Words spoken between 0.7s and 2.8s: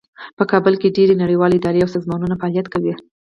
کې ډیرې نړیوالې ادارې او سازمانونه فعالیت